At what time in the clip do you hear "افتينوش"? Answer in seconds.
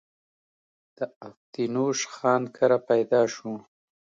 1.27-1.99